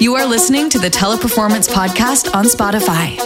You 0.00 0.14
are 0.14 0.24
listening 0.24 0.70
to 0.70 0.78
the 0.78 0.88
Teleperformance 0.88 1.68
Podcast 1.68 2.34
on 2.34 2.46
Spotify. 2.46 3.18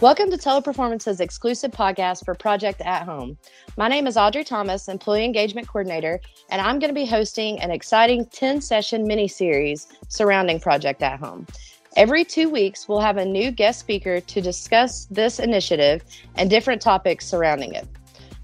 Welcome 0.00 0.30
to 0.30 0.38
Teleperformance's 0.38 1.20
exclusive 1.20 1.72
podcast 1.72 2.24
for 2.24 2.34
Project 2.34 2.80
at 2.80 3.02
Home. 3.02 3.36
My 3.76 3.86
name 3.86 4.06
is 4.06 4.16
Audrey 4.16 4.42
Thomas, 4.42 4.88
Employee 4.88 5.26
Engagement 5.26 5.68
Coordinator, 5.68 6.22
and 6.48 6.62
I'm 6.62 6.78
going 6.78 6.88
to 6.88 6.98
be 6.98 7.04
hosting 7.04 7.60
an 7.60 7.70
exciting 7.70 8.24
10 8.24 8.62
session 8.62 9.06
mini 9.06 9.28
series 9.28 9.88
surrounding 10.08 10.58
Project 10.58 11.02
at 11.02 11.20
Home. 11.20 11.46
Every 11.94 12.24
two 12.24 12.48
weeks, 12.48 12.88
we'll 12.88 13.00
have 13.00 13.18
a 13.18 13.26
new 13.26 13.50
guest 13.50 13.78
speaker 13.78 14.22
to 14.22 14.40
discuss 14.40 15.04
this 15.10 15.38
initiative 15.38 16.02
and 16.36 16.48
different 16.48 16.80
topics 16.80 17.26
surrounding 17.26 17.74
it. 17.74 17.86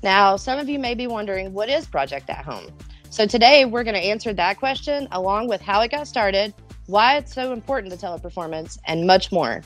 Now, 0.02 0.36
some 0.36 0.58
of 0.58 0.68
you 0.68 0.78
may 0.78 0.94
be 0.94 1.06
wondering 1.06 1.54
what 1.54 1.70
is 1.70 1.86
Project 1.86 2.28
at 2.28 2.44
Home? 2.44 2.70
So 3.10 3.26
today 3.26 3.64
we're 3.64 3.82
going 3.82 3.96
to 3.96 4.00
answer 4.00 4.32
that 4.34 4.58
question 4.58 5.08
along 5.10 5.48
with 5.48 5.60
how 5.60 5.80
it 5.80 5.90
got 5.90 6.06
started, 6.06 6.54
why 6.86 7.16
it's 7.16 7.34
so 7.34 7.52
important 7.52 7.92
to 7.92 7.98
teleperformance, 7.98 8.78
and 8.86 9.04
much 9.04 9.32
more. 9.32 9.62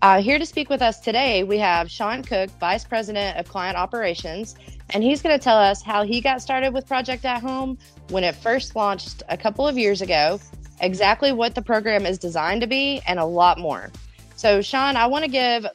Uh, 0.00 0.22
here 0.22 0.38
to 0.38 0.46
speak 0.46 0.70
with 0.70 0.80
us 0.80 1.00
today, 1.00 1.42
we 1.42 1.58
have 1.58 1.90
Sean 1.90 2.22
Cook, 2.22 2.50
Vice 2.60 2.84
President 2.84 3.36
of 3.36 3.48
Client 3.48 3.76
Operations, 3.76 4.54
and 4.90 5.02
he's 5.02 5.20
going 5.20 5.36
to 5.36 5.42
tell 5.42 5.58
us 5.58 5.82
how 5.82 6.04
he 6.04 6.20
got 6.20 6.40
started 6.40 6.72
with 6.72 6.86
Project 6.86 7.24
at 7.24 7.42
Home 7.42 7.76
when 8.10 8.22
it 8.22 8.36
first 8.36 8.76
launched 8.76 9.24
a 9.28 9.36
couple 9.36 9.66
of 9.66 9.76
years 9.76 10.00
ago, 10.00 10.38
exactly 10.80 11.32
what 11.32 11.56
the 11.56 11.62
program 11.62 12.06
is 12.06 12.16
designed 12.16 12.60
to 12.60 12.68
be, 12.68 13.02
and 13.08 13.18
a 13.18 13.24
lot 13.24 13.58
more. 13.58 13.90
So, 14.36 14.62
Sean, 14.62 14.94
I 14.94 15.08
want 15.08 15.24
to 15.24 15.30
give 15.30 15.66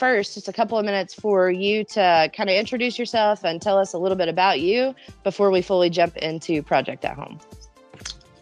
first 0.00 0.34
just 0.34 0.48
a 0.48 0.52
couple 0.52 0.78
of 0.78 0.84
minutes 0.84 1.12
for 1.12 1.50
you 1.50 1.84
to 1.84 2.30
kind 2.34 2.48
of 2.48 2.56
introduce 2.56 2.98
yourself 2.98 3.44
and 3.44 3.60
tell 3.60 3.78
us 3.78 3.92
a 3.92 3.98
little 3.98 4.16
bit 4.16 4.28
about 4.28 4.58
you 4.58 4.94
before 5.22 5.50
we 5.50 5.60
fully 5.60 5.90
jump 5.90 6.16
into 6.16 6.62
Project 6.62 7.04
at 7.04 7.14
Home. 7.14 7.38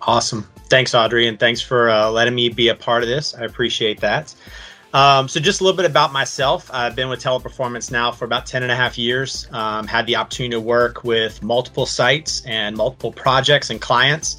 Awesome. 0.03 0.49
Thanks, 0.71 0.95
Audrey, 0.95 1.27
and 1.27 1.39
thanks 1.39 1.61
for 1.61 1.91
uh, 1.91 2.11
letting 2.11 2.35
me 2.35 2.49
be 2.49 2.69
a 2.69 2.75
part 2.77 3.03
of 3.03 3.09
this. 3.09 3.35
I 3.35 3.43
appreciate 3.45 4.01
that. 4.01 4.33
Um, 4.95 5.29
so, 5.29 5.41
just 5.41 5.61
a 5.61 5.65
little 5.65 5.77
bit 5.77 5.85
about 5.85 6.13
myself. 6.13 6.71
I've 6.73 6.97
been 6.97 7.09
with 7.09 7.23
Teleperformance 7.23 7.91
now 7.91 8.13
for 8.13 8.25
about 8.25 8.47
10 8.47 8.63
and 8.63 8.73
a 8.73 8.77
half 8.77 8.97
years. 8.97 9.49
Um, 9.51 9.87
had 9.87 10.07
the 10.07 10.17
opportunity 10.17 10.53
to 10.53 10.61
work 10.61 11.05
with 11.05 11.43
multiple 11.43 11.85
sites 11.85 12.43
and 12.47 12.77
multiple 12.77 13.13
projects 13.13 13.69
and 13.69 13.81
clients. 13.81 14.39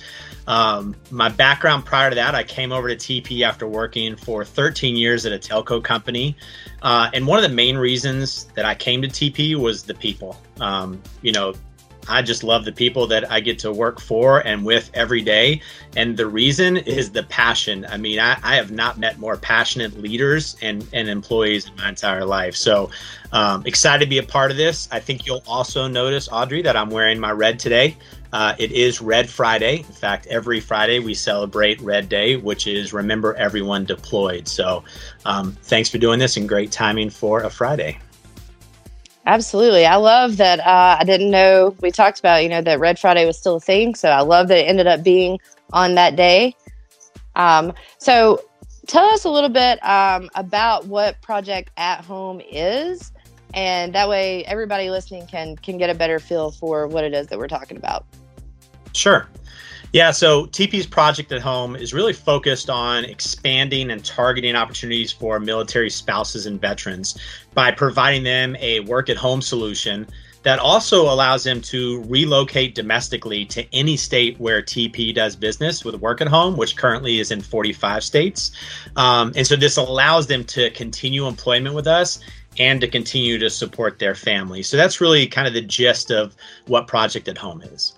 Um, 0.49 0.95
my 1.11 1.29
background 1.29 1.85
prior 1.85 2.09
to 2.09 2.15
that, 2.15 2.33
I 2.33 2.43
came 2.43 2.71
over 2.71 2.93
to 2.93 2.95
TP 2.95 3.43
after 3.43 3.67
working 3.67 4.15
for 4.15 4.43
13 4.43 4.95
years 4.95 5.27
at 5.27 5.31
a 5.31 5.37
telco 5.37 5.81
company. 5.81 6.35
Uh, 6.81 7.09
and 7.13 7.27
one 7.27 7.37
of 7.37 7.43
the 7.43 7.55
main 7.55 7.77
reasons 7.77 8.45
that 8.55 8.65
I 8.65 8.73
came 8.73 9.01
to 9.03 9.07
TP 9.07 9.55
was 9.55 9.83
the 9.83 9.93
people. 9.93 10.41
Um, 10.59 11.01
you 11.21 11.31
know, 11.31 11.53
I 12.07 12.23
just 12.23 12.43
love 12.43 12.65
the 12.65 12.71
people 12.71 13.05
that 13.07 13.31
I 13.31 13.39
get 13.39 13.59
to 13.59 13.71
work 13.71 14.01
for 14.01 14.39
and 14.39 14.65
with 14.65 14.89
every 14.95 15.21
day. 15.21 15.61
And 15.95 16.17
the 16.17 16.25
reason 16.25 16.77
is 16.77 17.11
the 17.11 17.21
passion. 17.23 17.85
I 17.87 17.97
mean, 17.97 18.19
I, 18.19 18.39
I 18.41 18.55
have 18.55 18.71
not 18.71 18.97
met 18.97 19.19
more 19.19 19.37
passionate 19.37 19.99
leaders 19.99 20.55
and, 20.63 20.87
and 20.93 21.07
employees 21.07 21.67
in 21.67 21.75
my 21.75 21.89
entire 21.89 22.25
life. 22.25 22.55
So 22.55 22.89
um, 23.31 23.63
excited 23.67 24.05
to 24.05 24.09
be 24.09 24.17
a 24.17 24.23
part 24.23 24.49
of 24.49 24.57
this. 24.57 24.89
I 24.91 24.99
think 24.99 25.27
you'll 25.27 25.43
also 25.45 25.87
notice, 25.87 26.27
Audrey, 26.31 26.63
that 26.63 26.75
I'm 26.75 26.89
wearing 26.89 27.19
my 27.19 27.31
red 27.31 27.59
today. 27.59 27.95
Uh, 28.31 28.53
it 28.59 28.71
is 28.71 29.01
Red 29.01 29.29
Friday. 29.29 29.77
In 29.77 29.83
fact, 29.83 30.27
every 30.27 30.59
Friday 30.59 30.99
we 30.99 31.13
celebrate 31.13 31.81
Red 31.81 32.09
Day, 32.09 32.35
which 32.35 32.67
is 32.67 32.93
Remember 32.93 33.33
Everyone 33.35 33.85
Deployed. 33.85 34.47
So, 34.47 34.83
um, 35.25 35.57
thanks 35.63 35.89
for 35.89 35.97
doing 35.97 36.19
this 36.19 36.37
and 36.37 36.47
great 36.47 36.71
timing 36.71 37.09
for 37.09 37.41
a 37.41 37.49
Friday. 37.49 37.97
Absolutely. 39.25 39.85
I 39.85 39.95
love 39.95 40.37
that. 40.37 40.59
Uh, 40.59 40.97
I 40.99 41.03
didn't 41.03 41.29
know 41.29 41.75
we 41.81 41.91
talked 41.91 42.19
about, 42.19 42.43
you 42.43 42.49
know, 42.49 42.61
that 42.61 42.79
Red 42.79 42.97
Friday 42.97 43.25
was 43.25 43.37
still 43.37 43.57
a 43.57 43.59
thing. 43.59 43.93
So 43.95 44.09
I 44.09 44.21
love 44.21 44.47
that 44.47 44.57
it 44.57 44.63
ended 44.63 44.87
up 44.87 45.03
being 45.03 45.39
on 45.73 45.95
that 45.95 46.15
day. 46.15 46.55
Um, 47.35 47.73
so 47.99 48.43
tell 48.87 49.05
us 49.05 49.25
a 49.25 49.29
little 49.29 49.49
bit 49.49 49.83
um, 49.85 50.29
about 50.35 50.87
what 50.87 51.21
Project 51.21 51.69
at 51.77 52.03
Home 52.05 52.41
is. 52.51 53.11
And 53.53 53.93
that 53.93 54.09
way 54.09 54.45
everybody 54.45 54.89
listening 54.89 55.25
can 55.27 55.55
can 55.57 55.77
get 55.77 55.89
a 55.89 55.95
better 55.95 56.19
feel 56.19 56.51
for 56.51 56.87
what 56.87 57.03
it 57.03 57.13
is 57.13 57.27
that 57.27 57.39
we're 57.39 57.47
talking 57.47 57.77
about. 57.77 58.05
Sure. 58.99 59.29
Yeah, 59.93 60.11
so 60.11 60.45
TP's 60.47 60.85
project 60.85 61.31
at 61.31 61.41
home 61.41 61.77
is 61.77 61.93
really 61.93 62.11
focused 62.11 62.69
on 62.69 63.05
expanding 63.05 63.91
and 63.91 64.03
targeting 64.03 64.57
opportunities 64.57 65.09
for 65.09 65.39
military 65.39 65.89
spouses 65.89 66.45
and 66.45 66.59
veterans 66.59 67.17
by 67.53 67.71
providing 67.71 68.23
them 68.23 68.57
a 68.59 68.81
work 68.81 69.09
at 69.09 69.15
home 69.15 69.41
solution 69.41 70.05
that 70.43 70.59
also 70.59 71.03
allows 71.03 71.45
them 71.45 71.61
to 71.61 72.03
relocate 72.07 72.75
domestically 72.75 73.45
to 73.45 73.65
any 73.73 73.95
state 73.95 74.37
where 74.37 74.61
TP 74.61 75.15
does 75.15 75.33
business 75.33 75.85
with 75.85 75.95
work 75.95 76.19
at 76.19 76.27
home, 76.27 76.57
which 76.57 76.75
currently 76.75 77.19
is 77.19 77.31
in 77.31 77.39
45 77.39 78.03
states. 78.03 78.51
Um, 78.97 79.31
and 79.37 79.47
so 79.47 79.55
this 79.55 79.77
allows 79.77 80.27
them 80.27 80.43
to 80.45 80.69
continue 80.71 81.25
employment 81.25 81.73
with 81.73 81.87
us 81.87 82.19
and 82.57 82.81
to 82.81 82.87
continue 82.87 83.37
to 83.39 83.49
support 83.49 83.97
their 83.97 84.13
family. 84.13 84.61
So 84.61 84.75
that's 84.75 84.99
really 84.99 85.25
kind 85.25 85.47
of 85.47 85.53
the 85.53 85.61
gist 85.61 86.11
of 86.11 86.35
what 86.67 86.85
Project 86.85 87.29
at 87.29 87.37
Home 87.37 87.61
is. 87.61 87.93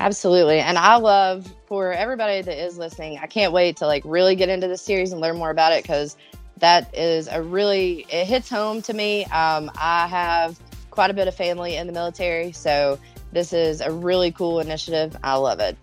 Absolutely. 0.00 0.60
And 0.60 0.78
I 0.78 0.96
love 0.96 1.54
for 1.66 1.92
everybody 1.92 2.40
that 2.40 2.58
is 2.58 2.78
listening, 2.78 3.18
I 3.18 3.26
can't 3.26 3.52
wait 3.52 3.76
to 3.76 3.86
like 3.86 4.02
really 4.06 4.34
get 4.34 4.48
into 4.48 4.66
this 4.66 4.80
series 4.80 5.12
and 5.12 5.20
learn 5.20 5.36
more 5.36 5.50
about 5.50 5.74
it 5.74 5.82
because 5.82 6.16
that 6.56 6.92
is 6.96 7.28
a 7.28 7.42
really, 7.42 8.06
it 8.10 8.26
hits 8.26 8.48
home 8.48 8.80
to 8.82 8.94
me. 8.94 9.26
Um, 9.26 9.70
I 9.76 10.06
have 10.06 10.58
quite 10.90 11.10
a 11.10 11.14
bit 11.14 11.28
of 11.28 11.34
family 11.34 11.76
in 11.76 11.86
the 11.86 11.92
military. 11.92 12.50
So 12.52 12.98
this 13.32 13.52
is 13.52 13.82
a 13.82 13.92
really 13.92 14.32
cool 14.32 14.58
initiative. 14.58 15.14
I 15.22 15.34
love 15.36 15.60
it. 15.60 15.76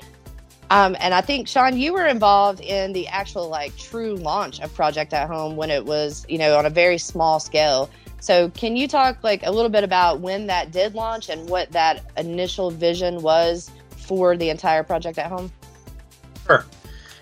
Um, 0.72 0.98
and 1.00 1.14
I 1.14 1.22
think 1.22 1.48
Sean, 1.48 1.78
you 1.78 1.94
were 1.94 2.08
involved 2.08 2.60
in 2.60 2.94
the 2.94 3.08
actual 3.10 3.48
like 3.50 3.78
true 3.78 4.16
launch 4.16 4.60
of 4.62 4.74
Project 4.74 5.14
at 5.14 5.28
Home 5.28 5.56
when 5.56 5.70
it 5.70 5.86
was, 5.86 6.26
you 6.28 6.40
know, 6.40 6.58
on 6.58 6.66
a 6.66 6.72
very 6.72 6.98
small 6.98 7.40
scale. 7.40 7.88
So 8.20 8.50
can 8.50 8.76
you 8.76 8.88
talk 8.88 9.24
like 9.24 9.46
a 9.46 9.52
little 9.52 9.70
bit 9.70 9.84
about 9.84 10.22
when 10.22 10.48
that 10.48 10.72
did 10.72 10.96
launch 10.96 11.30
and 11.30 11.48
what 11.48 11.72
that 11.72 12.04
initial 12.18 12.72
vision 12.72 13.22
was 13.22 13.70
for 14.08 14.38
the 14.38 14.50
entire 14.50 14.84
project 14.84 15.18
at 15.18 15.30
home? 15.30 15.52
Sure. 16.46 16.66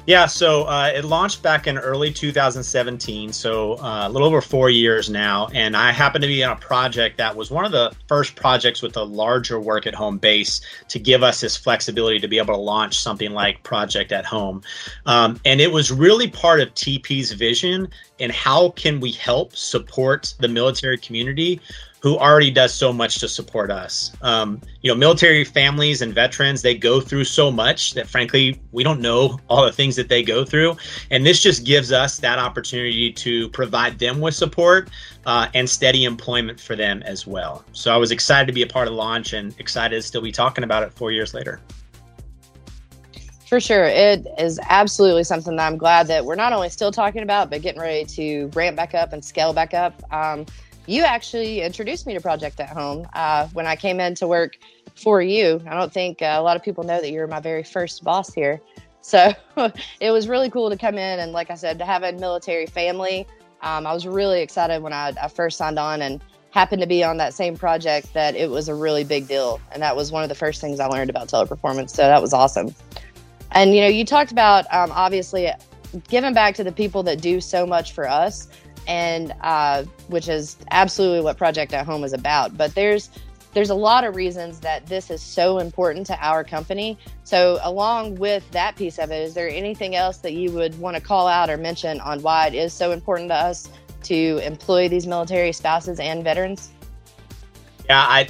Yeah, 0.07 0.27
so 0.27 0.65
uh, 0.65 0.91
it 0.93 1.03
launched 1.03 1.41
back 1.41 1.65
in 1.65 1.79
early 1.79 2.13
2017, 2.13 3.33
so 3.33 3.73
uh, 3.79 4.07
a 4.07 4.09
little 4.09 4.27
over 4.27 4.39
four 4.39 4.69
years 4.69 5.09
now. 5.09 5.47
And 5.51 5.75
I 5.75 5.91
happened 5.91 6.21
to 6.21 6.27
be 6.27 6.43
on 6.43 6.55
a 6.55 6.59
project 6.59 7.17
that 7.17 7.35
was 7.35 7.49
one 7.49 7.65
of 7.65 7.71
the 7.71 7.91
first 8.07 8.35
projects 8.35 8.83
with 8.83 8.95
a 8.97 9.03
larger 9.03 9.59
work 9.59 9.87
at 9.87 9.95
home 9.95 10.19
base 10.19 10.61
to 10.89 10.99
give 10.99 11.23
us 11.23 11.41
this 11.41 11.57
flexibility 11.57 12.19
to 12.19 12.27
be 12.27 12.37
able 12.37 12.53
to 12.53 12.59
launch 12.59 12.99
something 12.99 13.31
like 13.31 13.63
Project 13.63 14.11
at 14.11 14.25
Home. 14.25 14.61
Um, 15.07 15.39
and 15.43 15.59
it 15.59 15.71
was 15.71 15.91
really 15.91 16.29
part 16.29 16.61
of 16.61 16.71
TP's 16.75 17.31
vision 17.31 17.87
and 18.19 18.31
how 18.31 18.69
can 18.69 18.99
we 18.99 19.11
help 19.11 19.55
support 19.55 20.35
the 20.39 20.47
military 20.47 20.99
community 20.99 21.59
who 22.05 22.19
already 22.19 22.51
does 22.51 22.71
so 22.71 22.93
much 22.93 23.17
to 23.17 23.27
support 23.27 23.71
us. 23.71 24.11
Um, 24.21 24.61
you 24.83 24.91
know, 24.91 24.95
military 24.95 25.43
families 25.43 26.03
and 26.03 26.13
veterans, 26.13 26.61
they 26.61 26.75
go 26.75 27.01
through 27.01 27.23
so 27.23 27.51
much 27.51 27.95
that 27.95 28.07
frankly, 28.07 28.61
we 28.71 28.83
don't 28.83 29.01
know 29.01 29.39
all 29.47 29.65
the 29.65 29.71
things 29.71 29.95
that 29.95 30.07
they 30.07 30.21
go 30.21 30.45
through. 30.45 30.77
And 31.09 31.25
this 31.25 31.41
just 31.41 31.65
gives 31.65 31.91
us 31.91 32.19
that 32.19 32.37
opportunity 32.37 33.11
to 33.11 33.49
provide 33.49 33.97
them 33.97 34.21
with 34.21 34.35
support 34.35 34.91
uh, 35.25 35.47
and 35.55 35.67
steady 35.67 36.03
employment 36.03 36.59
for 36.59 36.75
them 36.75 37.01
as 37.07 37.25
well. 37.25 37.65
So 37.71 37.91
I 37.91 37.97
was 37.97 38.11
excited 38.11 38.45
to 38.45 38.53
be 38.53 38.61
a 38.61 38.67
part 38.67 38.87
of 38.87 38.93
the 38.93 38.99
launch 38.99 39.33
and 39.33 39.59
excited 39.59 39.95
to 39.95 40.01
still 40.03 40.21
be 40.21 40.31
talking 40.31 40.63
about 40.63 40.83
it 40.83 40.93
four 40.93 41.11
years 41.11 41.33
later. 41.33 41.59
For 43.47 43.59
sure. 43.59 43.85
It 43.85 44.27
is 44.37 44.59
absolutely 44.69 45.23
something 45.23 45.55
that 45.55 45.65
I'm 45.65 45.77
glad 45.77 46.05
that 46.07 46.25
we're 46.25 46.35
not 46.35 46.53
only 46.53 46.69
still 46.69 46.91
talking 46.91 47.23
about, 47.23 47.49
but 47.49 47.63
getting 47.63 47.81
ready 47.81 48.05
to 48.05 48.51
ramp 48.53 48.75
back 48.75 48.93
up 48.93 49.13
and 49.13 49.25
scale 49.25 49.53
back 49.53 49.73
up. 49.73 50.01
Um, 50.13 50.45
you 50.87 51.03
actually 51.03 51.61
introduced 51.61 52.05
me 52.05 52.13
to 52.13 52.21
Project 52.21 52.59
at 52.59 52.69
Home 52.69 53.07
uh, 53.13 53.47
when 53.53 53.65
I 53.65 53.75
came 53.75 53.99
in 53.99 54.15
to 54.15 54.27
work 54.27 54.57
for 54.95 55.21
you. 55.21 55.61
I 55.67 55.73
don't 55.73 55.91
think 55.91 56.21
uh, 56.21 56.35
a 56.37 56.41
lot 56.41 56.55
of 56.55 56.63
people 56.63 56.83
know 56.83 57.01
that 57.01 57.11
you're 57.11 57.27
my 57.27 57.39
very 57.39 57.63
first 57.63 58.03
boss 58.03 58.33
here. 58.33 58.61
So 59.01 59.33
it 59.99 60.11
was 60.11 60.27
really 60.27 60.49
cool 60.49 60.69
to 60.69 60.77
come 60.77 60.95
in 60.95 61.19
and, 61.19 61.31
like 61.31 61.49
I 61.49 61.55
said, 61.55 61.79
to 61.79 61.85
have 61.85 62.03
a 62.03 62.13
military 62.13 62.65
family. 62.65 63.27
Um, 63.61 63.87
I 63.87 63.93
was 63.93 64.05
really 64.05 64.41
excited 64.41 64.81
when 64.81 64.93
I, 64.93 65.13
I 65.21 65.27
first 65.27 65.57
signed 65.57 65.79
on 65.79 66.01
and 66.01 66.21
happened 66.51 66.81
to 66.81 66.87
be 66.87 67.03
on 67.03 67.17
that 67.17 67.33
same 67.33 67.57
project 67.57 68.13
that 68.13 68.35
it 68.35 68.49
was 68.49 68.69
a 68.69 68.75
really 68.75 69.03
big 69.03 69.27
deal. 69.27 69.59
And 69.71 69.81
that 69.81 69.95
was 69.95 70.11
one 70.11 70.23
of 70.23 70.29
the 70.29 70.35
first 70.35 70.61
things 70.61 70.79
I 70.79 70.87
learned 70.87 71.09
about 71.09 71.27
teleperformance. 71.27 71.89
So 71.89 72.03
that 72.03 72.21
was 72.21 72.33
awesome. 72.33 72.73
And, 73.51 73.75
you 73.75 73.81
know, 73.81 73.87
you 73.87 74.05
talked 74.05 74.31
about 74.31 74.65
um, 74.73 74.91
obviously 74.91 75.51
giving 76.07 76.33
back 76.33 76.55
to 76.55 76.63
the 76.63 76.71
people 76.71 77.03
that 77.03 77.21
do 77.21 77.41
so 77.41 77.65
much 77.65 77.91
for 77.91 78.07
us 78.07 78.47
and 78.87 79.33
uh, 79.41 79.83
which 80.07 80.27
is 80.27 80.57
absolutely 80.71 81.21
what 81.21 81.37
Project 81.37 81.73
at 81.73 81.85
Home 81.85 82.03
is 82.03 82.13
about. 82.13 82.57
But 82.57 82.75
there's 82.75 83.09
there's 83.53 83.69
a 83.69 83.75
lot 83.75 84.03
of 84.03 84.17
reasons 84.17 84.59
that 84.59 84.85
this 84.85 85.09
is 85.09 85.21
so 85.21 85.59
important 85.59 86.05
to 86.07 86.17
our 86.19 86.43
company. 86.43 86.97
So, 87.23 87.57
along 87.63 88.15
with 88.15 88.49
that 88.51 88.75
piece 88.75 88.99
of 88.99 89.11
it, 89.11 89.21
is 89.21 89.33
there 89.33 89.47
anything 89.47 89.95
else 89.95 90.17
that 90.17 90.33
you 90.33 90.51
would 90.51 90.77
want 90.77 90.97
to 90.97 91.01
call 91.01 91.27
out 91.27 91.49
or 91.49 91.55
mention 91.55 92.01
on 92.01 92.21
why 92.21 92.47
it 92.47 92.53
is 92.53 92.73
so 92.73 92.91
important 92.91 93.29
to 93.29 93.35
us 93.35 93.69
to 94.03 94.39
employ 94.43 94.89
these 94.89 95.07
military 95.07 95.53
spouses 95.53 96.01
and 96.01 96.21
veterans? 96.21 96.71
Yeah, 97.87 98.01
I 98.01 98.27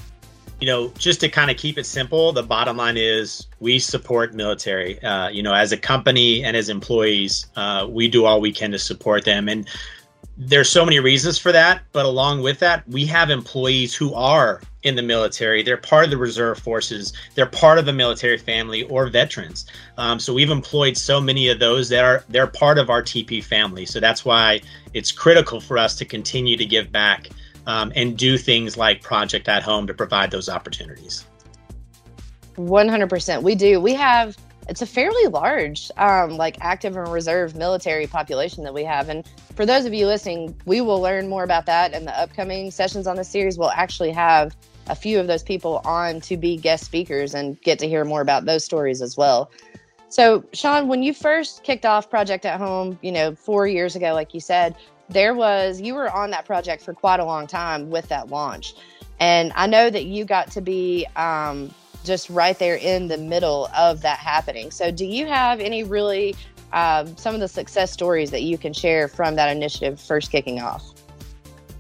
you 0.62 0.68
know, 0.68 0.90
just 0.98 1.20
to 1.20 1.30
kind 1.30 1.52
of 1.52 1.58
keep 1.58 1.78
it 1.78 1.86
simple, 1.86 2.32
the 2.32 2.44
bottom 2.44 2.78
line 2.78 2.96
is 2.98 3.48
we 3.60 3.78
support 3.78 4.34
military. 4.34 5.02
Uh, 5.04 5.28
you 5.30 5.44
know, 5.44 5.54
as 5.54 5.72
a 5.72 5.78
company 5.78 6.44
and 6.44 6.56
as 6.56 6.70
employees, 6.70 7.48
uh, 7.56 7.86
we 7.90 8.08
do 8.08 8.26
all 8.26 8.40
we 8.40 8.52
can 8.52 8.72
to 8.72 8.80
support 8.80 9.26
them. 9.26 9.50
And 9.50 9.68
there's 10.38 10.70
so 10.70 10.84
many 10.84 11.00
reasons 11.00 11.38
for 11.38 11.52
that. 11.52 11.82
But 11.92 12.06
along 12.06 12.42
with 12.42 12.60
that, 12.60 12.88
we 12.88 13.06
have 13.06 13.30
employees 13.30 13.96
who 13.96 14.14
are 14.14 14.62
in 14.84 14.96
the 14.96 15.02
military. 15.02 15.64
They're 15.64 15.78
part 15.78 16.06
of 16.06 16.12
the 16.12 16.18
reserve 16.18 16.60
forces. 16.60 17.14
They're 17.34 17.46
part 17.46 17.80
of 17.80 17.88
a 17.88 17.94
military 17.94 18.38
family 18.38 18.84
or 18.84 19.08
veterans. 19.08 19.66
Um, 19.98 20.20
so 20.20 20.34
we've 20.34 20.50
employed 20.50 20.98
so 20.98 21.20
many 21.20 21.48
of 21.48 21.60
those 21.60 21.90
that 21.90 22.04
are 22.04 22.24
they're 22.30 22.48
part 22.48 22.78
of 22.78 22.90
our 22.90 23.02
TP 23.02 23.44
family. 23.44 23.86
So 23.86 24.00
that's 24.00 24.26
why 24.26 24.62
it's 24.94 25.12
critical 25.12 25.60
for 25.60 25.78
us 25.78 25.96
to 25.96 26.06
continue 26.06 26.58
to 26.58 26.66
give 26.66 26.92
back 26.92 27.30
um, 27.68 27.92
and 27.96 28.18
do 28.18 28.38
things 28.38 28.78
like 28.78 29.02
Project 29.02 29.48
at 29.48 29.64
Home 29.64 29.88
to 29.88 29.94
provide 29.94 30.32
those 30.32 30.50
opportunities. 30.50 31.26
100%. 32.58 33.42
We 33.42 33.56
do. 33.56 33.82
We 33.82 33.94
have, 33.94 34.38
it's 34.68 34.82
a 34.82 34.86
fairly 34.86 35.28
large, 35.28 35.92
um, 35.98 36.38
like 36.38 36.58
active 36.62 36.96
and 36.98 37.12
reserve 37.12 37.56
military 37.56 38.08
population 38.08 38.64
that 38.64 38.74
we 38.74 38.84
have. 38.84 39.10
And 39.10 39.26
for 39.56 39.66
those 39.66 39.86
of 39.86 39.94
you 39.94 40.08
listening, 40.08 40.56
we 40.66 40.82
will 40.82 41.00
learn 41.02 41.28
more 41.28 41.44
about 41.44 41.66
that 41.68 41.94
in 41.94 42.06
the 42.06 42.20
upcoming 42.20 42.72
sessions 42.72 43.08
on 43.08 43.16
the 43.16 43.24
series. 43.24 43.58
We'll 43.58 43.72
actually 43.72 44.12
have 44.12 44.56
a 44.88 44.96
few 44.96 45.20
of 45.20 45.28
those 45.28 45.44
people 45.44 45.82
on 45.86 46.22
to 46.22 46.38
be 46.38 46.58
guest 46.58 46.84
speakers 46.84 47.34
and 47.34 47.60
get 47.62 47.80
to 47.80 47.88
hear 47.88 48.06
more 48.06 48.22
about 48.22 48.46
those 48.46 48.64
stories 48.64 49.02
as 49.02 49.18
well. 49.18 49.52
So, 50.10 50.46
Sean, 50.54 50.88
when 50.88 51.04
you 51.04 51.14
first 51.14 51.64
kicked 51.64 51.86
off 51.86 52.10
Project 52.10 52.46
at 52.46 52.60
Home, 52.60 52.98
you 53.02 53.12
know, 53.12 53.36
four 53.36 53.68
years 53.68 53.96
ago, 53.96 54.14
like 54.14 54.34
you 54.34 54.40
said, 54.40 54.76
there 55.10 55.34
was 55.34 55.82
you 55.82 55.94
were 55.94 56.10
on 56.10 56.32
that 56.32 56.46
project 56.46 56.82
for 56.82 56.94
quite 56.94 57.20
a 57.20 57.26
long 57.26 57.48
time 57.48 57.90
with 57.90 58.08
that 58.10 58.30
launch 58.30 58.74
and 59.20 59.52
i 59.56 59.68
know 59.68 59.90
that 59.90 60.06
you 60.06 60.26
got 60.26 60.50
to 60.52 60.62
be 60.62 61.06
um, 61.16 61.74
just 62.06 62.30
right 62.30 62.58
there 62.60 62.78
in 62.78 63.08
the 63.08 63.18
middle 63.18 63.70
of 63.76 64.02
that 64.02 64.20
happening 64.20 64.72
so 64.72 64.92
do 64.92 65.06
you 65.06 65.26
have 65.26 65.60
any 65.60 65.84
really 65.84 66.36
uh, 66.74 67.06
some 67.16 67.34
of 67.34 67.40
the 67.40 67.48
success 67.48 67.92
stories 67.92 68.32
that 68.32 68.42
you 68.42 68.58
can 68.58 68.74
share 68.74 69.08
from 69.08 69.36
that 69.36 69.56
initiative 69.56 70.00
first 70.00 70.32
kicking 70.32 70.62
off 70.62 70.96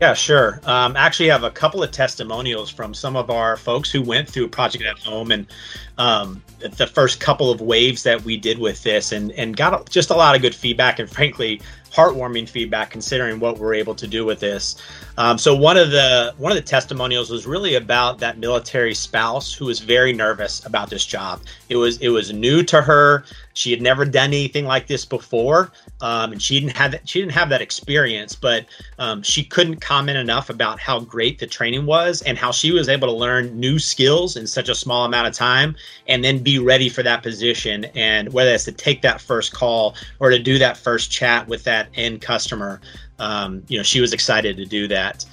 yeah, 0.01 0.13
sure. 0.13 0.59
Um, 0.65 0.97
actually, 0.97 1.31
I 1.31 1.33
have 1.33 1.43
a 1.43 1.51
couple 1.51 1.81
of 1.81 1.89
testimonials 1.91 2.69
from 2.69 2.93
some 2.93 3.15
of 3.15 3.29
our 3.29 3.55
folks 3.55 3.89
who 3.89 4.01
went 4.01 4.29
through 4.29 4.49
Project 4.49 4.83
at 4.83 4.99
Home 4.99 5.31
and 5.31 5.47
um, 5.97 6.43
the 6.69 6.87
first 6.87 7.19
couple 7.19 7.51
of 7.51 7.61
waves 7.61 8.03
that 8.03 8.23
we 8.23 8.37
did 8.37 8.59
with 8.59 8.83
this, 8.83 9.11
and 9.11 9.31
and 9.33 9.55
got 9.55 9.89
just 9.89 10.09
a 10.09 10.15
lot 10.15 10.35
of 10.35 10.41
good 10.41 10.55
feedback. 10.55 10.99
And 10.99 11.09
frankly, 11.09 11.61
heartwarming 11.95 12.47
feedback 12.47 12.89
considering 12.89 13.39
what 13.39 13.57
we're 13.57 13.73
able 13.73 13.95
to 13.95 14.05
do 14.05 14.25
with 14.25 14.41
this. 14.41 14.75
Um, 15.17 15.37
so 15.37 15.55
one 15.55 15.77
of 15.77 15.91
the 15.91 16.33
one 16.37 16.51
of 16.51 16.57
the 16.57 16.61
testimonials 16.61 17.29
was 17.29 17.47
really 17.47 17.75
about 17.75 18.19
that 18.19 18.37
military 18.37 18.93
spouse 18.93 19.53
who 19.53 19.65
was 19.65 19.79
very 19.79 20.11
nervous 20.11 20.65
about 20.65 20.89
this 20.89 21.05
job. 21.05 21.41
It 21.69 21.77
was 21.77 21.97
it 21.99 22.09
was 22.09 22.33
new 22.33 22.63
to 22.63 22.81
her. 22.81 23.23
She 23.53 23.71
had 23.71 23.81
never 23.81 24.03
done 24.03 24.27
anything 24.27 24.65
like 24.65 24.87
this 24.87 25.05
before, 25.05 25.71
um, 26.01 26.33
and 26.33 26.41
she 26.41 26.59
didn't 26.59 26.75
have 26.75 26.91
that, 26.91 27.07
she 27.07 27.21
didn't 27.21 27.31
have 27.31 27.47
that 27.47 27.61
experience. 27.61 28.35
But 28.35 28.65
um, 28.99 29.23
she 29.23 29.45
couldn't 29.45 29.77
comment 29.77 30.17
enough 30.17 30.49
about 30.49 30.81
how 30.81 30.99
great 30.99 31.39
the 31.39 31.47
training 31.47 31.85
was 31.85 32.21
and 32.23 32.37
how 32.37 32.51
she 32.51 32.71
was 32.71 32.89
able 32.89 33.07
to 33.07 33.13
learn 33.13 33.57
new 33.57 33.79
skills 33.79 34.35
in 34.35 34.47
such 34.47 34.67
a 34.67 34.75
small 34.75 35.05
amount 35.05 35.27
of 35.27 35.33
time, 35.33 35.77
and 36.09 36.25
then 36.25 36.39
be 36.39 36.54
ready 36.59 36.89
for 36.89 37.03
that 37.03 37.23
position. 37.23 37.85
And 37.95 38.31
whether 38.33 38.51
it's 38.51 38.65
to 38.65 38.71
take 38.71 39.01
that 39.01 39.21
first 39.21 39.53
call 39.53 39.95
or 40.19 40.29
to 40.29 40.39
do 40.39 40.57
that 40.59 40.77
first 40.77 41.11
chat 41.11 41.47
with 41.47 41.63
that 41.63 41.89
end 41.95 42.21
customer, 42.21 42.81
um, 43.19 43.63
you 43.67 43.77
know, 43.77 43.83
she 43.83 44.01
was 44.01 44.13
excited 44.13 44.57
to 44.57 44.65
do 44.65 44.87
that. 44.87 45.25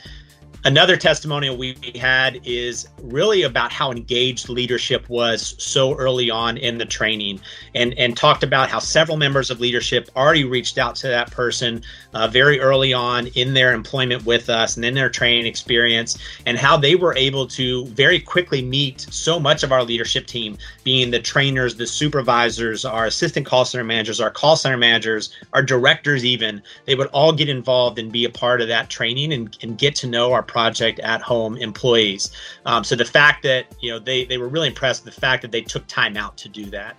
Another 0.65 0.97
testimonial 0.97 1.57
we 1.57 1.77
had 1.97 2.41
is 2.45 2.87
really 3.03 3.43
about 3.43 3.73
how 3.73 3.91
engaged 3.91 4.49
leadership 4.49 5.09
was 5.09 5.57
so 5.59 5.97
early 5.97 6.31
on 6.31 6.57
in 6.57 6.79
the 6.79 6.85
training 6.85 7.41
and, 7.75 7.99
and 7.99 8.17
talked 8.17 8.45
about 8.45 8.69
how 8.69 8.79
several 8.79 9.17
members 9.17 9.51
of 9.51 9.59
leadership 9.59 10.09
already 10.15 10.45
reached 10.45 10.79
out 10.79 10.95
to 10.95 11.09
that 11.09 11.33
person 11.33 11.83
uh, 12.15 12.29
very 12.29 12.61
early 12.61 12.93
on 12.93 13.27
in 13.29 13.55
their 13.55 13.73
employment 13.75 14.25
with 14.25 14.49
us 14.49 14.77
and 14.77 14.85
in 14.85 14.95
their 14.95 15.11
training 15.11 15.47
experience, 15.47 16.17
and 16.47 16.57
how 16.57 16.77
they 16.77 16.95
were 16.95 17.17
able 17.17 17.45
to 17.45 17.85
very 17.87 18.21
quickly 18.21 18.63
meet 18.63 19.01
so 19.11 19.41
much 19.41 19.65
of 19.65 19.73
our 19.73 19.83
leadership 19.83 20.29
team, 20.29 20.57
being 20.85 21.11
the 21.11 21.19
trainers, 21.19 21.75
the 21.75 21.87
supervisors, 21.89 22.85
our 22.85 23.07
assistant 23.07 23.45
call 23.45 23.65
center 23.65 23.83
managers, 23.83 24.21
our 24.21 24.31
call 24.31 24.55
center 24.55 24.77
managers, 24.77 25.35
our 25.55 25.63
directors, 25.63 26.25
even. 26.25 26.63
They 26.85 26.95
would 26.95 27.09
all 27.09 27.33
get 27.33 27.49
involved 27.49 27.99
and 27.99 28.13
be 28.13 28.25
a 28.25 28.31
part 28.31 28.61
of 28.61 28.69
that 28.69 28.91
training 28.91 29.33
and, 29.33 29.59
and 29.61 29.77
get 29.77 29.97
to 29.97 30.07
know 30.07 30.33
our 30.33 30.52
project 30.53 31.01
at 31.01 31.23
home 31.23 31.57
employees. 31.57 32.31
Um, 32.67 32.85
so 32.85 32.95
the 32.95 33.05
fact 33.05 33.43
that 33.43 33.67
you 33.81 33.91
know 33.91 33.99
they 33.99 34.25
they 34.27 34.39
were 34.39 34.49
really 34.49 34.69
impressed 34.69 35.05
with 35.05 35.15
the 35.15 35.21
fact 35.21 35.43
that 35.43 35.51
they 35.51 35.63
took 35.63 35.87
time 35.87 36.17
out 36.17 36.37
to 36.37 36.49
do 36.49 36.67
that, 36.67 36.97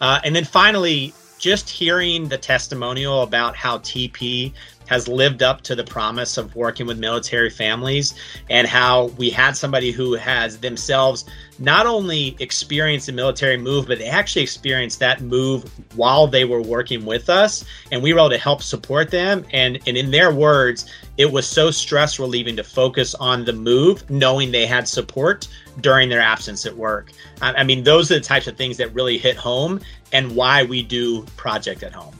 uh, 0.00 0.20
and 0.24 0.34
then 0.34 0.44
finally 0.44 1.14
just 1.38 1.68
hearing 1.68 2.28
the 2.28 2.38
testimonial 2.38 3.22
about 3.22 3.54
how 3.54 3.78
TP 3.78 4.52
has 4.86 5.08
lived 5.08 5.42
up 5.42 5.60
to 5.62 5.74
the 5.74 5.84
promise 5.84 6.36
of 6.36 6.54
working 6.54 6.86
with 6.86 6.98
military 6.98 7.50
families 7.50 8.14
and 8.50 8.66
how 8.66 9.06
we 9.18 9.30
had 9.30 9.56
somebody 9.56 9.90
who 9.90 10.14
has 10.14 10.58
themselves 10.58 11.24
not 11.58 11.86
only 11.86 12.36
experienced 12.38 13.08
a 13.08 13.12
military 13.12 13.56
move, 13.56 13.86
but 13.86 13.98
they 13.98 14.08
actually 14.08 14.42
experienced 14.42 14.98
that 15.00 15.20
move 15.20 15.64
while 15.96 16.26
they 16.26 16.44
were 16.44 16.60
working 16.60 17.04
with 17.04 17.30
us. 17.30 17.64
And 17.90 18.02
we 18.02 18.12
were 18.12 18.20
able 18.20 18.30
to 18.30 18.38
help 18.38 18.62
support 18.62 19.10
them. 19.10 19.44
And, 19.52 19.78
and 19.86 19.96
in 19.96 20.10
their 20.10 20.32
words, 20.32 20.90
it 21.16 21.30
was 21.30 21.46
so 21.46 21.70
stress 21.70 22.18
relieving 22.18 22.56
to 22.56 22.64
focus 22.64 23.14
on 23.14 23.44
the 23.44 23.52
move, 23.52 24.08
knowing 24.10 24.52
they 24.52 24.66
had 24.66 24.86
support 24.86 25.48
during 25.80 26.08
their 26.08 26.20
absence 26.20 26.66
at 26.66 26.76
work. 26.76 27.12
I, 27.40 27.54
I 27.54 27.64
mean, 27.64 27.84
those 27.84 28.10
are 28.10 28.14
the 28.14 28.20
types 28.20 28.46
of 28.46 28.56
things 28.56 28.76
that 28.76 28.92
really 28.94 29.18
hit 29.18 29.36
home 29.36 29.80
and 30.12 30.36
why 30.36 30.64
we 30.64 30.82
do 30.82 31.22
Project 31.36 31.82
at 31.82 31.92
Home. 31.92 32.14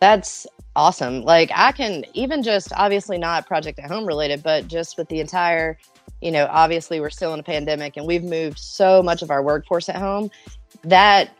That's 0.00 0.46
awesome. 0.76 1.22
Like 1.22 1.50
I 1.54 1.72
can 1.72 2.04
even 2.12 2.42
just 2.42 2.72
obviously 2.76 3.18
not 3.18 3.46
project 3.46 3.78
at 3.80 3.90
home 3.90 4.06
related, 4.06 4.42
but 4.42 4.68
just 4.68 4.96
with 4.96 5.08
the 5.08 5.18
entire, 5.20 5.78
you 6.20 6.30
know, 6.30 6.46
obviously 6.50 7.00
we're 7.00 7.10
still 7.10 7.34
in 7.34 7.40
a 7.40 7.42
pandemic 7.42 7.96
and 7.96 8.06
we've 8.06 8.22
moved 8.22 8.58
so 8.58 9.02
much 9.02 9.22
of 9.22 9.30
our 9.30 9.42
workforce 9.42 9.88
at 9.88 9.96
home. 9.96 10.30
That 10.84 11.30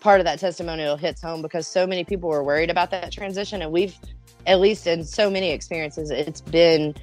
part 0.00 0.18
of 0.20 0.24
that 0.24 0.38
testimonial 0.38 0.96
hits 0.96 1.22
home 1.22 1.42
because 1.42 1.66
so 1.66 1.86
many 1.86 2.04
people 2.04 2.28
were 2.30 2.42
worried 2.42 2.70
about 2.70 2.90
that 2.90 3.12
transition 3.12 3.62
and 3.62 3.70
we've 3.70 3.96
at 4.46 4.60
least 4.60 4.86
in 4.86 5.04
so 5.04 5.28
many 5.28 5.50
experiences 5.50 6.10
it's 6.10 6.40
been 6.40 6.94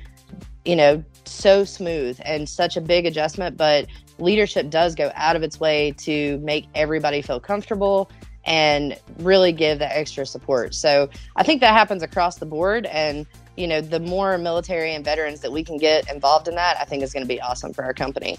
you 0.64 0.76
know 0.76 1.04
so 1.26 1.66
smooth 1.66 2.18
and 2.24 2.48
such 2.48 2.78
a 2.78 2.82
big 2.82 3.06
adjustment 3.06 3.58
but 3.58 3.88
leadership 4.20 4.70
does 4.70 4.96
go 4.96 5.12
out 5.16 5.36
of 5.36 5.44
its 5.44 5.60
way 5.60 5.92
to 5.98 6.38
make 6.38 6.66
everybody 6.76 7.22
feel 7.22 7.40
comfortable 7.40 8.10
and 8.46 9.00
really 9.20 9.52
give 9.52 9.80
that 9.80 9.96
extra 9.96 10.26
support. 10.26 10.76
So 10.76 11.10
I 11.36 11.44
think 11.44 11.62
that 11.62 11.74
happens 11.74 12.04
across 12.04 12.38
the 12.38 12.46
board. 12.46 12.86
And, 12.88 13.26
you 13.56 13.68
know, 13.68 13.82
the 13.82 14.00
more 14.00 14.38
military 14.38 14.94
and 14.94 15.04
veterans 15.04 15.42
that 15.42 15.52
we 15.52 15.64
can 15.64 15.78
get 15.78 16.12
involved 16.12 16.48
in 16.48 16.56
that, 16.56 16.78
I 16.78 16.84
think 16.86 17.04
is 17.04 17.14
going 17.14 17.24
to 17.24 17.28
be 17.28 17.42
awesome 17.42 17.74
for 17.74 17.84
our 17.84 17.94
company. 17.94 18.38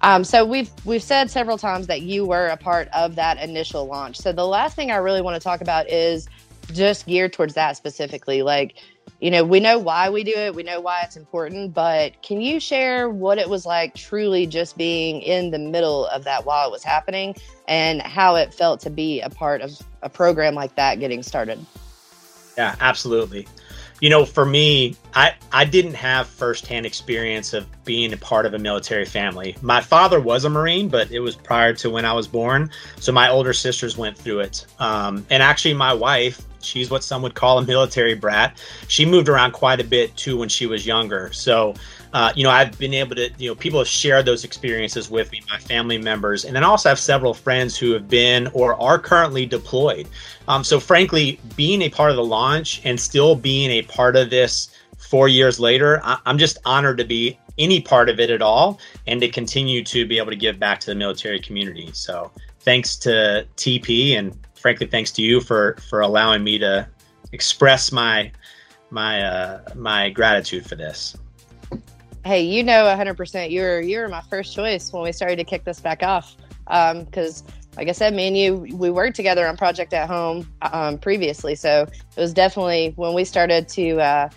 Um, 0.00 0.22
so 0.22 0.44
we've 0.44 0.70
we've 0.84 1.02
said 1.02 1.28
several 1.30 1.58
times 1.58 1.88
that 1.88 2.02
you 2.02 2.24
were 2.24 2.46
a 2.46 2.56
part 2.56 2.88
of 2.94 3.16
that 3.16 3.42
initial 3.42 3.86
launch. 3.86 4.16
So 4.16 4.32
the 4.32 4.46
last 4.46 4.76
thing 4.76 4.92
I 4.92 4.96
really 4.96 5.20
want 5.20 5.34
to 5.34 5.40
talk 5.40 5.60
about 5.60 5.90
is 5.90 6.28
just 6.72 7.06
geared 7.06 7.32
towards 7.32 7.54
that 7.54 7.76
specifically. 7.76 8.42
Like 8.42 8.74
you 9.20 9.30
know, 9.30 9.44
we 9.44 9.58
know 9.58 9.78
why 9.78 10.10
we 10.10 10.22
do 10.22 10.34
it, 10.34 10.54
we 10.54 10.62
know 10.62 10.80
why 10.80 11.00
it's 11.02 11.16
important, 11.16 11.74
but 11.74 12.22
can 12.22 12.40
you 12.40 12.60
share 12.60 13.10
what 13.10 13.38
it 13.38 13.48
was 13.48 13.66
like 13.66 13.94
truly 13.94 14.46
just 14.46 14.76
being 14.76 15.20
in 15.22 15.50
the 15.50 15.58
middle 15.58 16.06
of 16.06 16.24
that 16.24 16.44
while 16.44 16.68
it 16.68 16.70
was 16.70 16.84
happening 16.84 17.34
and 17.66 18.00
how 18.02 18.36
it 18.36 18.54
felt 18.54 18.80
to 18.80 18.90
be 18.90 19.20
a 19.20 19.28
part 19.28 19.60
of 19.60 19.80
a 20.02 20.08
program 20.08 20.54
like 20.54 20.74
that 20.76 21.00
getting 21.00 21.22
started? 21.22 21.64
Yeah, 22.56 22.76
absolutely. 22.80 23.48
You 24.00 24.10
know, 24.10 24.24
for 24.24 24.44
me, 24.44 24.94
I, 25.14 25.34
I 25.50 25.64
didn't 25.64 25.94
have 25.94 26.28
firsthand 26.28 26.86
experience 26.86 27.52
of 27.52 27.66
being 27.88 28.12
a 28.12 28.18
part 28.18 28.44
of 28.44 28.52
a 28.52 28.58
military 28.58 29.06
family. 29.06 29.56
My 29.62 29.80
father 29.80 30.20
was 30.20 30.44
a 30.44 30.50
Marine, 30.50 30.90
but 30.90 31.10
it 31.10 31.20
was 31.20 31.34
prior 31.34 31.72
to 31.72 31.88
when 31.88 32.04
I 32.04 32.12
was 32.12 32.28
born. 32.28 32.70
So 33.00 33.12
my 33.12 33.30
older 33.30 33.54
sisters 33.54 33.96
went 33.96 34.14
through 34.14 34.40
it. 34.40 34.66
Um, 34.78 35.24
and 35.30 35.42
actually, 35.42 35.72
my 35.72 35.94
wife, 35.94 36.42
she's 36.60 36.90
what 36.90 37.02
some 37.02 37.22
would 37.22 37.34
call 37.34 37.56
a 37.56 37.64
military 37.64 38.14
brat. 38.14 38.62
She 38.88 39.06
moved 39.06 39.30
around 39.30 39.52
quite 39.52 39.80
a 39.80 39.84
bit 39.84 40.14
too 40.18 40.36
when 40.36 40.50
she 40.50 40.66
was 40.66 40.86
younger. 40.86 41.32
So, 41.32 41.76
uh, 42.12 42.30
you 42.36 42.44
know, 42.44 42.50
I've 42.50 42.78
been 42.78 42.92
able 42.92 43.16
to, 43.16 43.30
you 43.38 43.48
know, 43.48 43.54
people 43.54 43.78
have 43.78 43.88
shared 43.88 44.26
those 44.26 44.44
experiences 44.44 45.08
with 45.10 45.32
me, 45.32 45.40
my 45.48 45.56
family 45.56 45.96
members, 45.96 46.44
and 46.44 46.54
then 46.54 46.64
I 46.64 46.66
also 46.66 46.90
have 46.90 46.98
several 46.98 47.32
friends 47.32 47.78
who 47.78 47.92
have 47.92 48.06
been 48.06 48.48
or 48.52 48.78
are 48.78 48.98
currently 48.98 49.46
deployed. 49.46 50.08
Um, 50.46 50.62
so, 50.62 50.78
frankly, 50.78 51.40
being 51.56 51.80
a 51.80 51.88
part 51.88 52.10
of 52.10 52.16
the 52.16 52.24
launch 52.24 52.82
and 52.84 53.00
still 53.00 53.34
being 53.34 53.70
a 53.70 53.82
part 53.82 54.14
of 54.14 54.28
this 54.28 54.68
four 54.98 55.28
years 55.28 55.58
later, 55.58 56.00
I- 56.04 56.18
I'm 56.26 56.38
just 56.38 56.58
honored 56.64 56.98
to 56.98 57.04
be 57.04 57.38
any 57.58 57.80
part 57.80 58.08
of 58.08 58.20
it 58.20 58.30
at 58.30 58.42
all 58.42 58.78
and 59.06 59.20
to 59.20 59.28
continue 59.28 59.82
to 59.84 60.06
be 60.06 60.18
able 60.18 60.30
to 60.30 60.36
give 60.36 60.58
back 60.58 60.80
to 60.80 60.86
the 60.86 60.94
military 60.94 61.40
community. 61.40 61.90
So, 61.92 62.30
thanks 62.60 62.96
to 62.96 63.46
TP 63.56 64.16
and 64.16 64.36
frankly, 64.54 64.86
thanks 64.86 65.10
to 65.12 65.22
you 65.22 65.40
for 65.40 65.76
for 65.88 66.00
allowing 66.00 66.44
me 66.44 66.58
to 66.58 66.86
express 67.32 67.92
my 67.92 68.30
my 68.90 69.22
uh, 69.22 69.60
my 69.74 70.10
gratitude 70.10 70.66
for 70.66 70.76
this. 70.76 71.16
hey, 72.24 72.42
you 72.42 72.62
know, 72.62 72.84
100%, 72.84 73.50
you 73.50 73.62
were 73.62 73.80
you 73.80 73.98
were 73.98 74.08
my 74.08 74.20
first 74.22 74.54
choice 74.54 74.92
when 74.92 75.02
we 75.02 75.12
started 75.12 75.36
to 75.36 75.44
kick 75.44 75.64
this 75.64 75.80
back 75.80 76.02
off. 76.02 76.36
Um, 76.66 77.04
Because, 77.04 77.42
um, 77.42 77.48
like 77.76 77.88
I 77.88 77.92
said, 77.92 78.12
me 78.12 78.26
and 78.26 78.36
you, 78.36 78.76
we 78.76 78.90
worked 78.90 79.16
together 79.16 79.46
on 79.46 79.56
Project 79.56 79.92
at 79.94 80.08
Home 80.08 80.46
um, 80.62 80.98
previously, 80.98 81.54
so 81.54 81.82
it 81.82 82.20
was 82.20 82.34
definitely 82.34 82.92
when 82.96 83.14
we 83.14 83.24
started 83.24 83.68
to 83.68 83.98
uh, 84.00 84.28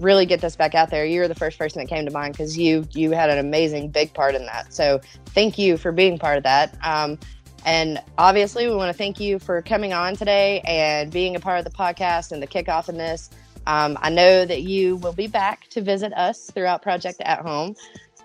really 0.00 0.26
get 0.26 0.40
this 0.40 0.56
back 0.56 0.74
out 0.74 0.90
there. 0.90 1.04
You 1.04 1.20
were 1.20 1.28
the 1.28 1.34
first 1.34 1.58
person 1.58 1.80
that 1.80 1.88
came 1.88 2.04
to 2.06 2.12
mind 2.12 2.34
because 2.34 2.56
you 2.56 2.86
you 2.92 3.10
had 3.12 3.30
an 3.30 3.38
amazing 3.38 3.88
big 3.88 4.14
part 4.14 4.34
in 4.34 4.46
that. 4.46 4.72
So 4.72 5.00
thank 5.26 5.58
you 5.58 5.76
for 5.76 5.92
being 5.92 6.18
part 6.18 6.36
of 6.36 6.44
that. 6.44 6.76
Um, 6.84 7.18
and 7.64 8.02
obviously, 8.16 8.68
we 8.68 8.74
want 8.74 8.88
to 8.88 8.96
thank 8.96 9.20
you 9.20 9.38
for 9.38 9.60
coming 9.62 9.92
on 9.92 10.14
today 10.14 10.60
and 10.64 11.10
being 11.10 11.36
a 11.36 11.40
part 11.40 11.58
of 11.58 11.64
the 11.64 11.76
podcast 11.76 12.32
and 12.32 12.42
the 12.42 12.46
kickoff 12.46 12.88
in 12.88 12.96
this. 12.96 13.30
Um, 13.66 13.98
I 14.00 14.10
know 14.10 14.46
that 14.46 14.62
you 14.62 14.96
will 14.96 15.12
be 15.12 15.26
back 15.26 15.68
to 15.70 15.82
visit 15.82 16.12
us 16.14 16.50
throughout 16.50 16.80
Project 16.80 17.20
at 17.20 17.40
Home. 17.40 17.74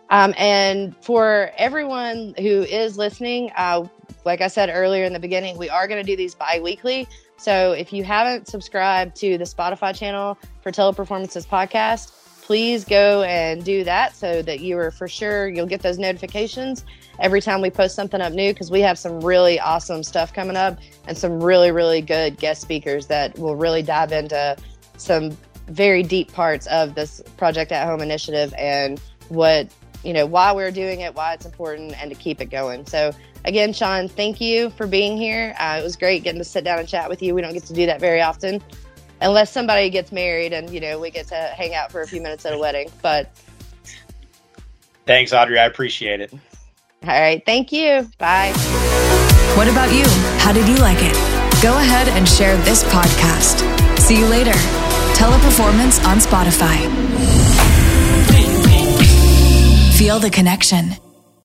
Um, 0.09 0.33
and 0.37 0.95
for 1.03 1.51
everyone 1.57 2.35
who 2.37 2.61
is 2.61 2.97
listening, 2.97 3.51
uh, 3.57 3.87
like 4.25 4.41
I 4.41 4.47
said 4.47 4.69
earlier 4.71 5.05
in 5.05 5.13
the 5.13 5.19
beginning, 5.19 5.57
we 5.57 5.69
are 5.69 5.87
going 5.87 6.03
to 6.03 6.09
do 6.09 6.15
these 6.15 6.35
bi 6.35 6.59
weekly. 6.61 7.07
So 7.37 7.73
if 7.73 7.91
you 7.91 8.03
haven't 8.03 8.47
subscribed 8.47 9.15
to 9.17 9.37
the 9.37 9.43
Spotify 9.43 9.95
channel 9.95 10.37
for 10.61 10.71
Teleperformances 10.71 11.47
podcast, 11.47 12.11
please 12.43 12.83
go 12.83 13.23
and 13.23 13.63
do 13.63 13.85
that 13.85 14.15
so 14.15 14.41
that 14.41 14.59
you 14.59 14.77
are 14.77 14.91
for 14.91 15.07
sure 15.07 15.47
you'll 15.47 15.65
get 15.65 15.81
those 15.81 15.97
notifications 15.97 16.83
every 17.19 17.39
time 17.39 17.61
we 17.61 17.69
post 17.69 17.95
something 17.95 18.19
up 18.19 18.33
new 18.33 18.51
because 18.51 18.69
we 18.69 18.81
have 18.81 18.99
some 18.99 19.21
really 19.21 19.61
awesome 19.61 20.03
stuff 20.03 20.33
coming 20.33 20.57
up 20.57 20.77
and 21.07 21.17
some 21.17 21.41
really 21.41 21.71
really 21.71 22.01
good 22.01 22.37
guest 22.37 22.61
speakers 22.61 23.07
that 23.07 23.37
will 23.39 23.55
really 23.55 23.81
dive 23.81 24.11
into 24.11 24.57
some 24.97 25.35
very 25.67 26.03
deep 26.03 26.33
parts 26.33 26.67
of 26.67 26.95
this 26.95 27.21
project 27.37 27.71
at 27.71 27.87
home 27.87 28.01
initiative 28.01 28.53
and 28.57 28.99
what 29.29 29.73
you 30.03 30.11
know 30.11 30.25
why 30.25 30.51
we're 30.51 30.71
doing 30.71 30.99
it 30.99 31.15
why 31.15 31.33
it's 31.33 31.45
important 31.45 31.93
and 32.01 32.11
to 32.11 32.15
keep 32.15 32.41
it 32.41 32.49
going 32.49 32.85
so 32.85 33.13
again 33.45 33.73
sean 33.73 34.07
thank 34.07 34.39
you 34.41 34.69
for 34.71 34.87
being 34.87 35.17
here. 35.17 35.55
Uh, 35.59 35.77
it 35.79 35.83
was 35.83 35.95
great 35.95 36.23
getting 36.23 36.39
to 36.39 36.45
sit 36.45 36.63
down 36.63 36.79
and 36.79 36.87
chat 36.87 37.09
with 37.09 37.21
you. 37.21 37.35
We 37.35 37.41
don't 37.41 37.53
get 37.53 37.65
to 37.65 37.73
do 37.73 37.85
that 37.85 37.99
very 37.99 38.21
often 38.21 38.61
unless 39.21 39.51
somebody 39.51 39.89
gets 39.89 40.11
married 40.11 40.53
and 40.53 40.69
you 40.69 40.79
know 40.79 40.99
we 40.99 41.09
get 41.09 41.27
to 41.27 41.35
hang 41.35 41.73
out 41.73 41.91
for 41.91 42.01
a 42.01 42.07
few 42.07 42.21
minutes 42.21 42.45
at 42.45 42.53
a 42.53 42.57
wedding 42.57 42.89
but 43.01 43.31
thanks 45.05 45.33
audrey. 45.33 45.59
I 45.59 45.65
appreciate 45.65 46.21
it. 46.21 46.33
All 47.03 47.09
right. 47.09 47.43
Thank 47.45 47.71
you. 47.73 48.09
Bye. 48.17 48.53
What 49.57 49.67
about 49.67 49.93
you? 49.93 50.05
How 50.39 50.53
did 50.53 50.67
you 50.67 50.77
like 50.77 50.99
it? 51.01 51.13
Go 51.61 51.77
ahead 51.77 52.07
and 52.07 52.27
share 52.27 52.55
this 52.57 52.83
podcast. 52.85 53.59
See 53.99 54.17
you 54.17 54.25
later. 54.27 54.53
Teleperformance 55.13 56.03
on 56.05 56.17
spotify. 56.19 56.79
Feel 59.97 60.19
the 60.19 60.29
connection 60.29 60.95